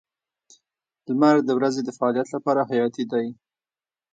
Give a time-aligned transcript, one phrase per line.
[1.07, 3.25] •لمر د ورځې د فعالیت لپاره حیاتي دی.